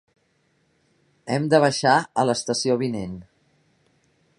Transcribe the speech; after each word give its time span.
Hem 1.35 1.47
de 1.55 1.61
baixar 1.65 1.95
a 2.23 2.27
l'estació 2.31 2.83
vinent. 2.87 3.17